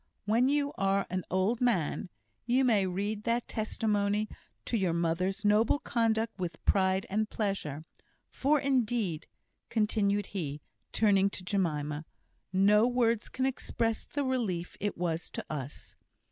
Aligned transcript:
when 0.25 0.49
you 0.49 0.73
are 0.79 1.05
an 1.11 1.23
old 1.29 1.61
man, 1.61 2.09
you 2.47 2.63
may 2.65 2.87
read 2.87 3.21
that 3.23 3.47
testimony 3.47 4.27
to 4.65 4.75
your 4.75 4.93
mother's 4.93 5.45
noble 5.45 5.77
conduct 5.77 6.39
with 6.39 6.65
pride 6.65 7.05
and 7.07 7.29
pleasure. 7.29 7.85
For, 8.31 8.59
indeed," 8.59 9.27
continued 9.69 10.25
he, 10.25 10.59
turning 10.91 11.29
to 11.29 11.43
Jemima, 11.43 12.05
"no 12.51 12.87
words 12.87 13.29
can 13.29 13.45
express 13.45 14.07
the 14.07 14.25
relief 14.25 14.75
it 14.79 14.97
was 14.97 15.29
to 15.29 15.45
us. 15.51 15.95